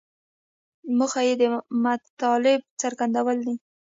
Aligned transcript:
موخه 0.97 1.21
یې 1.27 1.33
د 1.41 1.43
مطلب 1.85 2.59
څرګندول 2.81 3.37
دي. 3.45 3.55